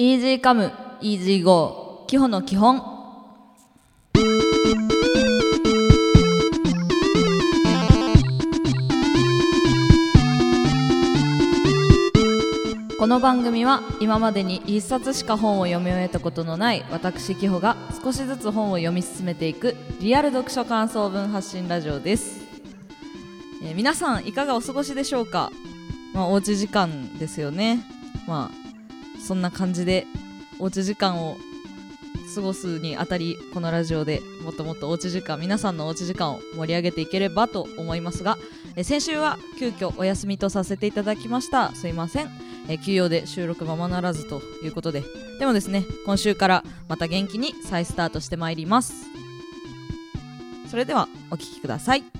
[0.00, 0.70] イージーカム
[1.00, 2.78] イージーゴー基本の基本。
[12.96, 22.40] この番組は今までに一冊しか本を読み終えたことのない私キホが少しずつ本を読み進めていくリアル読書感想文発信ラジオです、
[23.64, 25.50] えー皆さんいかがお過ごしでしょうか？
[26.14, 27.80] まあおうち時間ですよね。
[28.28, 28.57] まあ
[29.28, 30.06] そんな感じで
[30.58, 31.36] おうち時間を
[32.34, 38.38] 過ごすにあたりこのラジオでもっともっとおうち時間皆さんのおうち時間を盛り上げていければと思いますが
[38.74, 41.74] え先週は急遽お休みとさせていただきました。
[41.74, 42.30] すいません。
[42.68, 45.02] え休養で収録ままならずということで。
[45.40, 48.94] でもですね今週からまた元気に再スタートしてまいります。
[50.70, 52.17] それではお聴きください。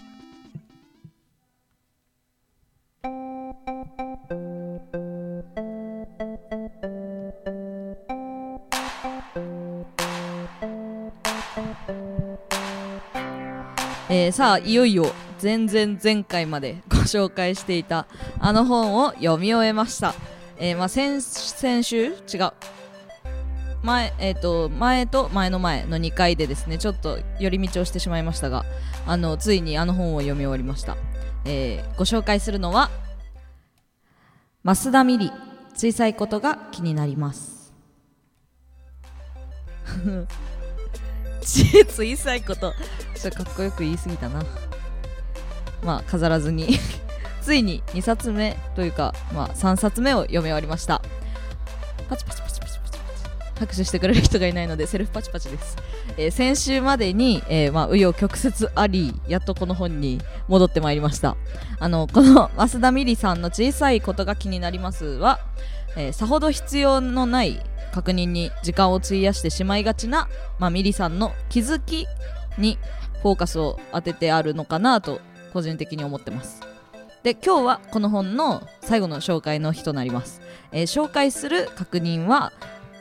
[14.10, 18.06] えーさあいよいよ前々前回までご紹介していた
[18.40, 20.14] あの本を読み終えました、
[20.56, 22.06] えーまあ、先先週？
[22.06, 22.52] 違う。
[23.82, 28.64] 前,、えー、と前と前の前の2回でですねちょっと寄り道をしてしまいましたが
[29.06, 30.96] あのついにあの本を読み終わりました、
[31.44, 32.90] えーご紹介するのは
[34.64, 35.32] 増田美里
[35.74, 37.72] 小さいことが気になります。
[41.40, 42.74] ち小さいこと
[43.14, 44.44] ちょっとかっこよく言い過ぎたな。
[45.82, 46.78] まあ飾らずに。
[47.42, 51.00] ついに2冊目というか、まあ、3冊目を読み終わりました。
[52.08, 52.88] パチパチパチパチパチ
[53.58, 55.76] 拍手してくれる人がいないのでセルフパチパチです、
[56.16, 61.36] えー先週までに、えーまあ、紆余曲折ありやっとこの本に戻ってまいりました。
[61.80, 65.40] あのこの増田美里さんの小さいことが気になりますは、
[65.96, 67.60] えーさほど必要のない
[67.92, 72.06] 確認に時間を費やしてしまいがちな、まあ、ミリさんの気づき
[72.56, 72.78] に
[73.22, 75.20] フォーカスを当ててあるのかなと
[75.52, 76.60] 個人的に思ってます。
[77.22, 80.40] で今日はこの本の最後の紹介の日となります、
[80.70, 82.52] えー紹介する確認は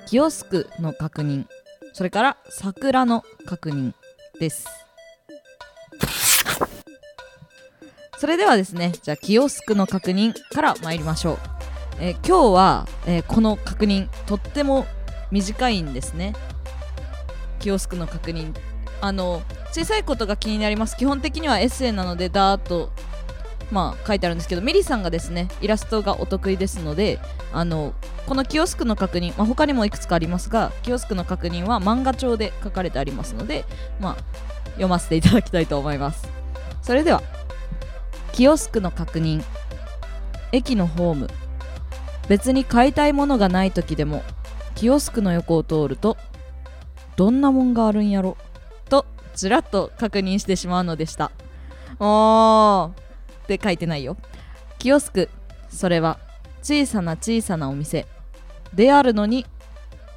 [0.08, 1.46] キオスクの確認
[1.94, 3.94] それから桜の確認
[4.40, 4.68] です。
[8.20, 11.38] それではですねじゃあキオスクの確認から参りましょう、
[12.00, 14.86] えー今日は、えーこの確認とっても
[15.32, 16.34] 短いんですね。
[17.60, 18.54] キオスクの確認。
[19.02, 19.42] あの
[19.72, 20.98] 小さいことが気になります。
[20.98, 22.92] 基本的にはエッセイなのでダーッと
[23.72, 27.20] まあ書いてあるんですけどミリさんがですねイラストがお得意ですので
[27.52, 27.94] あの
[28.26, 33.66] このキオスクの確認、まあ、他にもいくつかありますがキオスクの確認は漫画帳で書かれてありますので
[34.00, 34.18] まあ
[34.72, 36.30] 読ませていただきたいと思います。
[36.82, 37.22] それでは
[38.32, 39.44] キオスクの確認。
[40.52, 41.28] 駅のホーム。
[42.28, 44.24] 別に買いたいものがない時でも
[44.76, 46.18] キオスクの横を通ると
[47.16, 48.38] どんなもんがあるんやろ
[48.90, 49.06] と
[49.36, 51.32] ちらっと確認してしまうのでした。
[52.00, 52.94] おーっ
[53.48, 54.18] て書いてないよ。
[54.78, 55.30] キオスク
[55.70, 56.20] それは
[56.62, 58.06] 小さな小さなお店
[58.74, 59.46] であるのに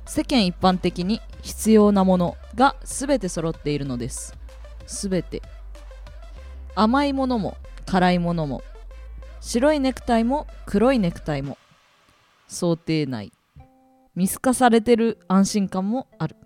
[0.04, 4.36] 世間一般的に必要なものが全て揃っているのです。
[4.86, 5.42] 全て。
[6.74, 7.56] 甘いものも
[7.86, 8.62] 辛いものも
[9.40, 11.58] 白いネクタイも黒いネクタイも
[12.50, 13.32] 想定内。
[14.16, 16.36] 見透かされてる安心感もある。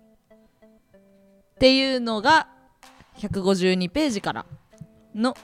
[1.55, 2.47] っていうのが
[3.17, 4.45] 152ページから
[5.15, 5.35] の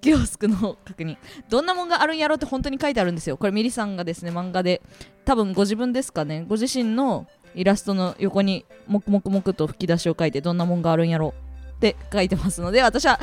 [0.00, 1.18] キオスクの確認。
[1.50, 3.36] どんなもんがあるんやろって本当に書いてあるんですよ。
[3.36, 4.80] これミリさんがですね漫画で。
[5.24, 6.44] 多分ご自分ですかね。
[6.48, 11.34] ご自身のイラストの横にもくもくもくと吹き出しを書いてどんなもんがあるんやろ
[11.76, 13.20] って書いてますので私は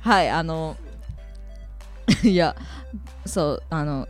[0.00, 0.76] はいあの
[2.24, 2.56] いや
[3.26, 4.08] そうあの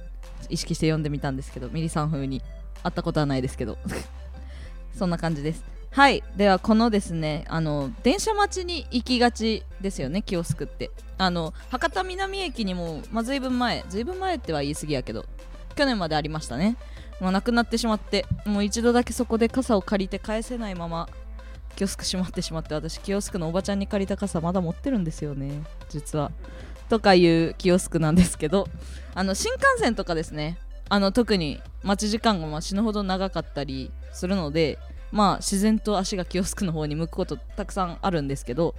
[0.49, 2.43] 意識して読んでみたんですけどミリさん風に
[2.83, 3.79] 会ったことはないですけど。
[4.97, 5.65] そんな感じです。
[5.91, 10.91] はいではこのですねあの電車待ちに行きがちですよねキオスクって。
[11.17, 15.27] あの博多南駅にも、まあ、ずいぶん前ずいぶん前っては言い過ぎやけど
[15.75, 16.77] 去年までありましたね。
[17.21, 21.09] まあ、なくなってしまってもう一度だけそこで傘を借りて返せないまま
[21.75, 26.31] キオスク閉まってしまって私キオスクのおばちゃんに借りた傘まだ持ってるんですよね実は。
[26.89, 28.67] とかいうキオスクなんですけど
[29.15, 30.59] あの新幹線とかですね。
[30.91, 34.79] あの特に待ち時間が死ぬほど長かったりするので
[35.13, 38.75] まあ自然と足がキオスクの方に向くことたくさんあるんですけど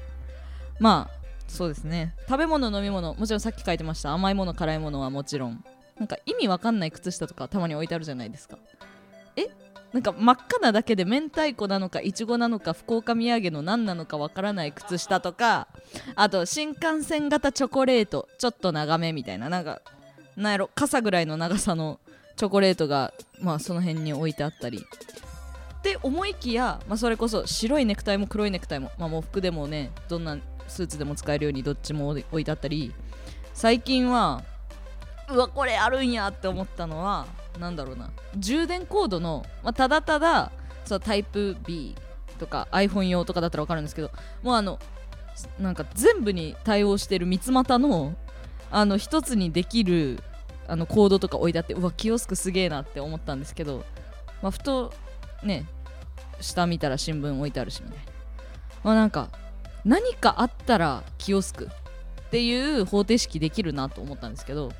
[0.79, 2.13] まあそうですね。
[2.27, 4.13] 食べ物飲み物もちろんさっき書いてました。
[4.13, 5.63] 甘いもの辛いものはもちろん。
[5.97, 8.57] なんか意味わかんない靴下とかたまに置いてあるじゃないですか。
[9.35, 9.49] え
[9.93, 15.67] なんか真っ赤なだけで明太子なのかいちごなのか福岡土産の何なのかわからない靴下とか
[16.15, 19.81] あと新幹線型チョコレートちょっと長めみたいななんか
[20.37, 21.99] なんやろ傘ぐらいの長さの
[22.35, 24.79] チョコレートがまあその辺に置いてあったり。
[24.79, 30.37] って思いきや、まあ、それこそ白いネクタイも黒いネクタイも、まあ、もう服でもねどんな
[30.67, 32.93] スーツでも使えるようにどっちも置いてあったり。
[33.53, 34.43] 最近は
[35.29, 37.27] うわこれあるんやって思ったのは
[37.59, 38.09] なんだろうな。
[38.37, 40.51] 充電コードの、まあ、ただただ
[40.85, 41.95] そうタイプ B
[42.39, 44.11] とか iPhone 用とかだったら分かるんですけど
[44.41, 44.79] もうあの
[45.59, 48.15] なんか全部に対応してる三つ股の
[48.71, 50.21] あの一つにできる
[50.67, 53.83] あのコードとか置いてあってうわキオスクすげえなって思ったんですけど、
[54.41, 54.93] まあ、ふと
[55.43, 55.65] ね
[56.39, 58.03] 下見たら新聞置いてあるしみたいな。
[58.83, 59.29] まあなんか
[59.85, 61.69] 何かあったらキオスク
[62.27, 64.71] っていう方程式できるなと思ったんですけど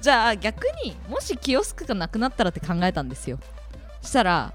[0.00, 3.38] じゃあ逆にもしキオスクがなくなったらって考えたんですよ。
[4.02, 4.52] したら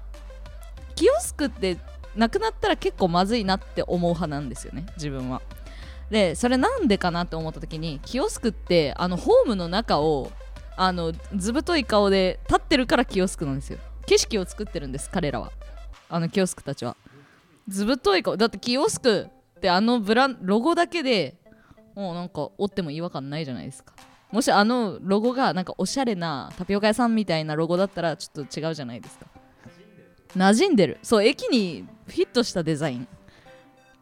[0.94, 1.76] キオスクって
[2.14, 5.42] なくなったら結構まずいなって思う派なんですよね自分は。
[6.10, 10.30] でそれなんでかなって思った時にキオスクってあのホームの中を
[10.76, 13.78] あの図太い顔で立ってるからキオスクなんですよ。
[14.06, 15.52] 景色を作ってるんです彼らは。
[16.08, 16.96] あのキオスクたちは。
[17.68, 21.34] 図太い顔だってキオスクってあのブランロゴだけで
[21.94, 23.92] もうなんか折っても違和感ないじゃないですか。
[24.32, 29.26] もしあのロゴがなんかおしゃれなタピオカ屋さんみたいなロゴだったらちょっと違うじゃないですか。
[30.36, 30.98] 馴染んでる。
[31.02, 33.08] そう駅にフィットしたデザイン。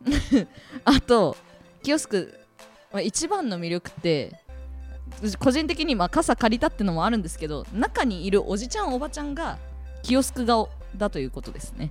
[0.85, 1.37] あと
[1.83, 2.39] キオスク、
[2.93, 4.41] まあ、一番の魅力って
[5.39, 9.59] 個人的にまあ傘借りたってのもあるんですけど中にいるおじちゃんおばちゃんが
[10.03, 11.91] キオスク顔だということですね。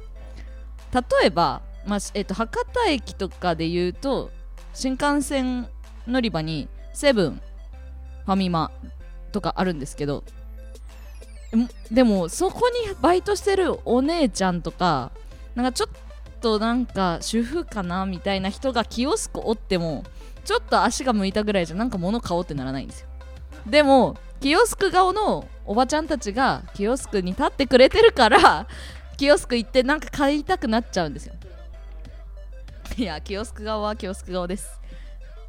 [0.94, 4.32] 例えば、まあえーと、博多駅とかで言うと
[4.74, 5.68] 新幹線
[6.06, 7.42] 乗り場にセブン
[8.26, 8.72] ファミマ
[9.32, 10.24] とかあるんですけど
[11.92, 15.12] でもそこにバイトしてるお姉ちゃんとか
[15.56, 15.90] なんかちょっ
[16.42, 20.04] となんか主婦かなみたいな人がキオスク折っても
[20.46, 23.08] ちょっと足が向いたぐらいじゃなんか物買おうってならないんですよ。
[23.68, 28.68] でもキオスク顔のおばちゃんたちがキオスクに立ってくれてるから
[29.16, 31.36] キオスク行ってなんか買いたくなっちゃうんですよ。
[32.98, 34.83] いやキオスク顔はキオスク顔です。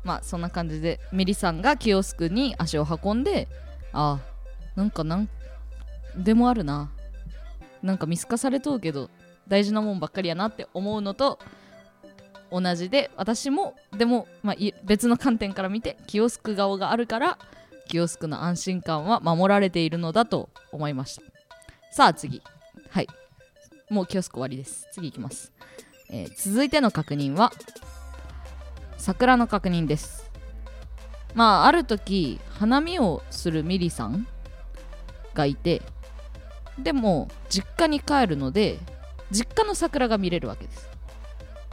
[0.04, 3.48] まあそんな感じでミリさんがキオスクに足を運んで
[3.92, 4.20] あ
[4.76, 5.28] なんかなん
[6.16, 6.90] でもあるな。
[7.82, 9.10] なんか見透かされとうけど
[9.46, 11.38] 大事なもんばっかりやなって思うのと
[12.50, 17.38] 同じで私もでも、まあ、別の観点から見てキオスク顔があるから
[17.88, 21.22] キオスクの安心感は守られているのだと思いました。
[21.92, 22.42] さあ次。
[22.88, 23.08] はい。
[23.90, 24.88] もうキオスク終わりです。
[24.92, 25.52] 次いきます、
[26.10, 27.52] えー、続いての確認は
[29.04, 30.30] 桜の確認です。
[31.34, 34.26] まあある時花見をするミリさん
[35.34, 35.82] がいて
[36.78, 38.78] でも実家に帰るので
[39.30, 40.88] 実家の桜が見れるわけです。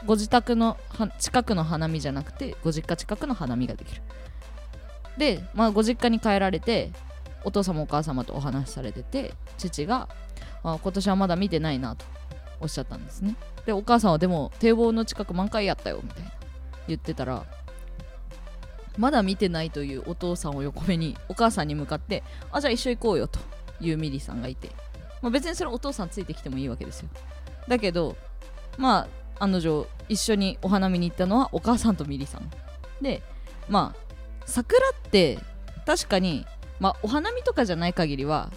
[0.04, 0.76] ご自宅の
[1.18, 4.02] 近くの花見じゃなくてご実家近くの花見ができる。
[5.16, 6.90] で、まあ、ご実家に帰られて
[7.44, 10.10] お父様お母様とお話しされてて父が
[10.62, 12.04] あ今年はまだ見てないなと
[12.60, 13.36] おっしゃったんですね。
[13.64, 16.41] でお母さんはでも堤防の近く満開やったよみたいな。
[16.94, 17.44] 言ってたら
[18.98, 23.40] まだ見てないというお父さんを横目にお母さんに向かってあじゃあ一緒行こうよと
[23.80, 24.70] いうミリさんがいて、
[25.22, 27.08] まあ、別にそれお父さんついてきてもいいわけですよ。
[27.68, 28.16] だけど
[28.78, 29.08] ま
[29.38, 32.50] あ案の定一緒にお花見に行ったのはお母さんとミリさん。
[33.00, 33.22] で
[33.68, 34.02] まあ
[34.46, 35.38] 桜って
[35.86, 36.46] 確かに、
[36.78, 38.50] まあ、お花見とかじゃない限りは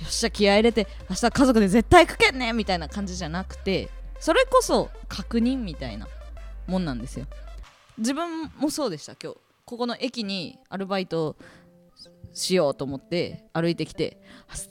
[0.00, 3.88] よっしゃ気合入れて明日家族で絶対行くけんねみたいな感じじゃなくて
[4.20, 6.08] それこそ確認みたいな
[6.66, 7.26] もんなんですよ。
[7.98, 9.14] 自分もそうでした。
[9.22, 11.36] 今日ここの駅にアルバイト
[12.34, 14.20] しようと思って歩いてきて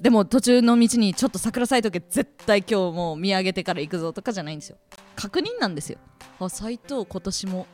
[0.01, 4.77] でも途中の道にちょっと桜咲いとけ絶対今日もう見上げてから行くぞとかじゃないんですよ。
[5.15, 5.97] 確認なんですよ。
[6.39, 7.67] あ斎藤今年も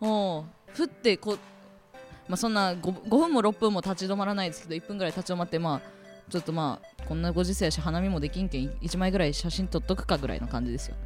[0.00, 0.44] お
[0.76, 1.38] 降ってこ
[2.28, 10.96] まあ、そんな 5, 5分も6分も立ち止まらないですけど1分ぐらい立ち止まってまあちょっとまあこんなご時世やし花見もできんけん1枚ぐらい写真撮っとくかぐらいの感じですよ。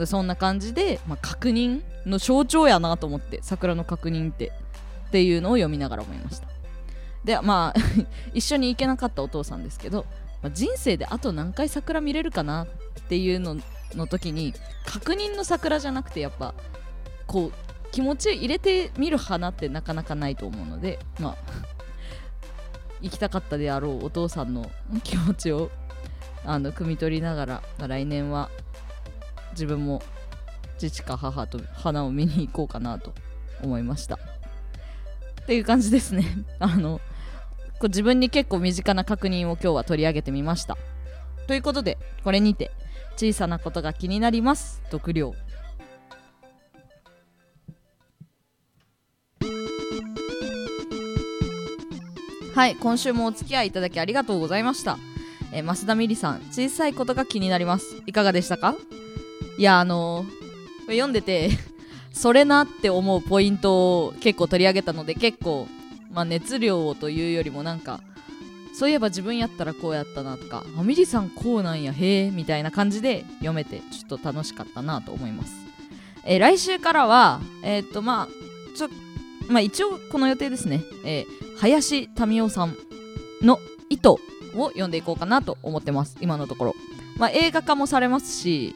[0.00, 4.52] でそんな感じで、まあ、確認の象徴やなと思って桜の確認って
[5.08, 6.48] っていうのを読みながら思いました。
[7.24, 7.80] でまあ
[8.32, 10.06] 一緒に行けなかったお父さんですけど、
[10.42, 12.66] まあ、人生であと何回桜見れるかなっ
[13.08, 13.58] ていうの
[13.94, 14.54] の時に
[14.86, 16.54] 確認の桜じゃなくてやっぱ
[17.26, 21.36] こう気持ち入れてみる花ってなかなかないと思うのでまあ
[23.02, 24.70] 行きたかったであろうお父さんの
[25.04, 25.70] 気持ちを
[26.44, 28.48] あの汲み取りながら、まあ、来年は
[29.52, 30.02] 自分も
[30.78, 33.12] 父か母と花を見に行こうかなと
[33.62, 34.16] 思いました。
[34.16, 34.18] っ
[35.46, 36.24] ていう感じですね。
[36.58, 37.00] あの
[37.80, 40.76] こ自分に結構身近な確認を今日は取り上げてみました。
[41.46, 42.70] ということでこれにて
[43.16, 44.82] 小さなことが気になります。
[44.90, 45.34] 読了。
[52.54, 54.98] はい今週もお付き合いいただきありがとうございました。
[55.52, 58.02] えー、増田美里さん小さいことが気になります。
[58.06, 58.76] いかがでしたか？
[59.60, 60.24] いやあの、
[60.86, 61.50] 読んでて
[62.14, 65.68] それなって思うポイントを結構取り上げたので結構、
[66.10, 68.00] まあ、熱量をというよりもなんか
[68.72, 75.52] そういえば自分やったらこうやったなとかあミリさんこうなんやへえみたいな感じで読めてちょっと楽しかったなと思います、
[76.24, 78.28] えー、来週からはえっ、とまあ
[78.74, 78.88] ちょ
[79.50, 82.74] まあ一応この予定ですね、えー、林民夫さん
[83.42, 84.18] の「糸」
[84.56, 86.16] を読んでいこうかなと思ってます。
[86.22, 86.76] 今のところ、
[87.18, 88.74] まあ、映画化もされますし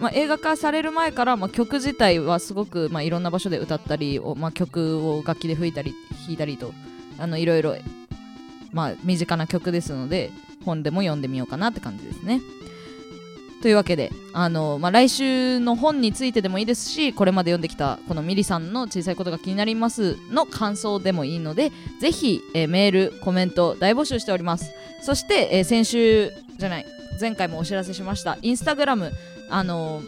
[0.00, 5.94] まあ、映画化される前から、まあ、曲自体はすごく、まあ、いろんな場所で歌ったりをまあ、曲を楽器で吹いたり
[6.26, 6.72] 弾いたりと
[7.18, 7.76] あのいろいろ、
[8.72, 10.30] まあ、身近な曲ですので
[10.64, 12.40] 本でも読んでみようかなって感じですね。
[13.62, 26.86] というわけであの、まあ、来週の本についてでもいいですしこれまで読んできたこのミリさんの小さいことが気になりますの感想でもいいのでぜひ、えー、メールコメント大募集しておりますそして、えー、先週じゃない
[27.20, 29.12] 前回もお知らせしましたインスタグラム
[29.50, 30.02] あの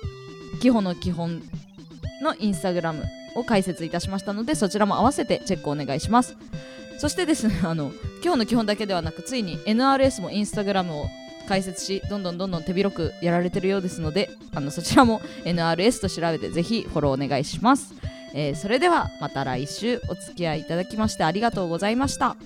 [0.61, 1.43] 基本の基本
[2.23, 6.37] のインスタグラムを開設いたしましたのでそちらも合わせてチェックお願いします
[6.99, 11.07] そしてですね あの今日の基本だけではなくついに NRS もインスタグラムを
[11.49, 17.95] 開設しどんどんどんどん手広くやられてるようですのであのそちらも NRS と調べてぜひフォローお願いします、
[18.33, 22.37] えー、それではまた来週お付き合いいただきましてありがとうございました。